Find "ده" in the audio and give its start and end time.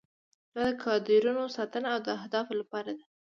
2.97-3.05